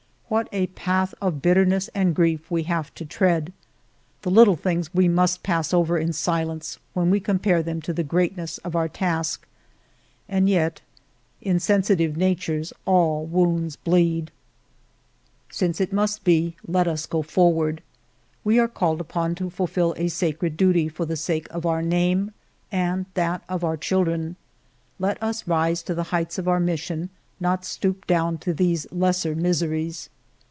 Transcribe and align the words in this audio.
What 0.31 0.47
a 0.53 0.67
path 0.67 1.13
of 1.21 1.41
bitterness 1.41 1.89
and 1.93 2.15
grief 2.15 2.49
we 2.49 2.63
have 2.63 2.95
to 2.95 3.03
tread! 3.03 3.51
The 4.21 4.31
little 4.31 4.55
things 4.55 4.93
we 4.93 5.09
must 5.09 5.43
pass 5.43 5.73
over 5.73 5.97
in 5.97 6.13
silence 6.13 6.79
when 6.93 7.09
we 7.09 7.19
compare 7.19 7.61
them 7.61 7.81
to 7.81 7.91
the 7.91 8.05
greatness 8.05 8.57
of 8.59 8.73
our 8.73 8.87
task, 8.87 9.45
and 10.29 10.47
yet 10.47 10.79
in 11.41 11.59
sensitive 11.59 12.15
natures 12.15 12.71
all 12.85 13.27
w^ounds 13.27 13.75
bleed. 13.83 14.31
244 15.51 15.51
FIVE 15.51 15.51
YEARS 15.51 15.51
OF 15.51 15.51
MY 15.51 15.51
LIFE" 15.51 15.51
Since 15.51 15.81
it 15.81 15.93
must 15.93 16.23
be, 16.23 16.55
let 16.65 16.87
us 16.87 17.05
go 17.05 17.21
forward. 17.21 17.81
We 18.45 18.57
are 18.57 18.69
called 18.69 19.01
upon 19.01 19.35
to 19.35 19.49
fulfil 19.49 19.93
a 19.97 20.07
sacred 20.07 20.55
duty 20.55 20.87
for 20.87 21.05
the 21.05 21.17
sake 21.17 21.49
of 21.51 21.65
our 21.65 21.81
name, 21.81 22.31
and 22.71 23.05
that 23.15 23.43
of 23.49 23.65
our 23.65 23.75
children. 23.75 24.37
Let 24.97 25.21
us 25.21 25.45
rise 25.45 25.83
to 25.83 25.93
the 25.93 26.03
heights 26.03 26.37
of 26.37 26.47
our 26.47 26.61
mission, 26.61 27.09
not 27.41 27.65
stoop 27.65 28.07
down 28.07 28.37
to 28.37 28.53
these 28.53 28.87
lesser 28.93 29.35
miseries. 29.35 30.07